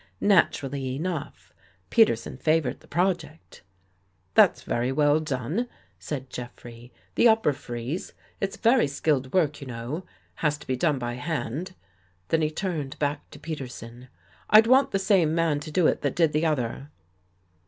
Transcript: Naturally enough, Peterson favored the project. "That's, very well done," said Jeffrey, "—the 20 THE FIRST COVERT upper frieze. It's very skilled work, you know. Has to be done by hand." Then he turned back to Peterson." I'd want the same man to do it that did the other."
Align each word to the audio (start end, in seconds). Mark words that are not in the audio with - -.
Naturally 0.19 0.95
enough, 0.95 1.53
Peterson 1.91 2.35
favored 2.35 2.79
the 2.79 2.87
project. 2.87 3.61
"That's, 4.33 4.63
very 4.63 4.91
well 4.91 5.19
done," 5.19 5.69
said 5.99 6.31
Jeffrey, 6.31 6.91
"—the 7.13 7.25
20 7.25 7.25
THE 7.25 7.25
FIRST 7.25 7.27
COVERT 7.27 7.31
upper 7.37 7.53
frieze. 7.53 8.13
It's 8.39 8.57
very 8.57 8.87
skilled 8.87 9.31
work, 9.31 9.61
you 9.61 9.67
know. 9.67 10.03
Has 10.37 10.57
to 10.57 10.65
be 10.65 10.75
done 10.75 10.97
by 10.97 11.13
hand." 11.17 11.75
Then 12.29 12.41
he 12.41 12.49
turned 12.49 12.97
back 12.97 13.29
to 13.29 13.37
Peterson." 13.37 14.07
I'd 14.49 14.65
want 14.65 14.89
the 14.89 14.97
same 14.97 15.35
man 15.35 15.59
to 15.59 15.69
do 15.71 15.85
it 15.85 16.01
that 16.01 16.15
did 16.15 16.33
the 16.33 16.47
other." 16.47 16.89